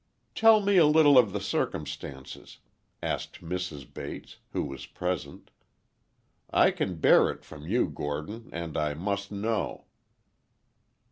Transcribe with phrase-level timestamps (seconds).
[0.33, 2.57] '""Tell me a little of the circumstances,"
[3.03, 3.85] asked Mrs.
[3.93, 5.51] Bates, who was present.
[6.49, 9.85] "I can bear it from you, Gordon, and I must know."